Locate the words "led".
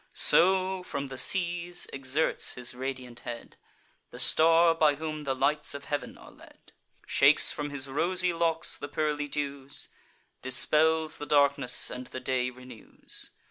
6.31-6.71